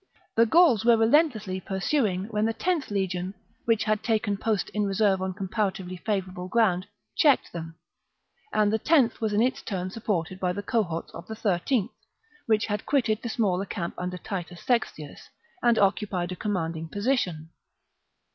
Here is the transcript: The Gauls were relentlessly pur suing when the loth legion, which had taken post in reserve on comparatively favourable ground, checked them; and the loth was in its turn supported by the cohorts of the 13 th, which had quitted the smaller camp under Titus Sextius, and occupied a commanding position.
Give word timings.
The 0.33 0.47
Gauls 0.47 0.83
were 0.83 0.97
relentlessly 0.97 1.59
pur 1.59 1.79
suing 1.79 2.23
when 2.31 2.45
the 2.45 2.55
loth 2.59 2.89
legion, 2.89 3.35
which 3.65 3.83
had 3.83 4.01
taken 4.01 4.35
post 4.35 4.69
in 4.71 4.85
reserve 4.87 5.21
on 5.21 5.35
comparatively 5.35 5.97
favourable 5.97 6.47
ground, 6.47 6.87
checked 7.15 7.51
them; 7.53 7.75
and 8.51 8.73
the 8.73 8.81
loth 8.89 9.21
was 9.21 9.31
in 9.31 9.43
its 9.43 9.61
turn 9.61 9.91
supported 9.91 10.39
by 10.39 10.53
the 10.53 10.63
cohorts 10.63 11.11
of 11.13 11.27
the 11.27 11.35
13 11.35 11.83
th, 11.83 11.91
which 12.47 12.65
had 12.65 12.87
quitted 12.87 13.21
the 13.21 13.29
smaller 13.29 13.65
camp 13.67 13.93
under 13.95 14.17
Titus 14.17 14.63
Sextius, 14.65 15.29
and 15.61 15.77
occupied 15.77 16.31
a 16.31 16.35
commanding 16.35 16.87
position. 16.89 17.51